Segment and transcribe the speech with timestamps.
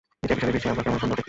[0.23, 1.19] এটা একই সাথে বিশ্রী আবার কেমন সুন্দর দেখতে!